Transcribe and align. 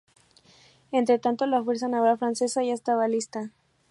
Entretanto 0.91 1.45
la 1.45 1.63
fuerza 1.63 1.87
naval 1.87 2.17
francesa 2.17 2.63
ya 2.63 2.73
estaba 2.73 3.07
lista. 3.07 3.51